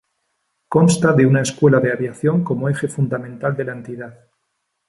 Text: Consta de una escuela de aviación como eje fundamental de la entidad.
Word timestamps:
Consta 0.67 1.13
de 1.13 1.27
una 1.27 1.41
escuela 1.43 1.79
de 1.79 1.91
aviación 1.93 2.43
como 2.43 2.67
eje 2.69 2.87
fundamental 2.87 3.55
de 3.55 3.63
la 3.65 3.73
entidad. 3.73 4.13